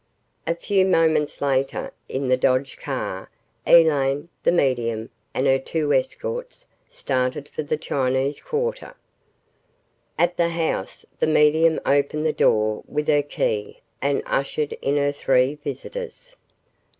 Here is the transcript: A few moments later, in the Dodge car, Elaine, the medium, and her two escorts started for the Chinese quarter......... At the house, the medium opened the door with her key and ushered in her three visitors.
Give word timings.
A 0.47 0.55
few 0.55 0.83
moments 0.83 1.41
later, 1.41 1.93
in 2.09 2.27
the 2.27 2.35
Dodge 2.35 2.75
car, 2.75 3.29
Elaine, 3.67 4.29
the 4.41 4.51
medium, 4.51 5.11
and 5.31 5.45
her 5.45 5.59
two 5.59 5.93
escorts 5.93 6.65
started 6.89 7.47
for 7.47 7.61
the 7.61 7.77
Chinese 7.77 8.39
quarter......... 8.39 8.95
At 10.17 10.37
the 10.37 10.49
house, 10.49 11.05
the 11.19 11.27
medium 11.27 11.79
opened 11.85 12.25
the 12.25 12.33
door 12.33 12.81
with 12.87 13.07
her 13.09 13.21
key 13.21 13.81
and 14.01 14.23
ushered 14.25 14.73
in 14.81 14.97
her 14.97 15.11
three 15.11 15.59
visitors. 15.63 16.35